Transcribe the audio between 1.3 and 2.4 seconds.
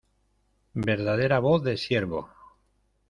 voz de siervo.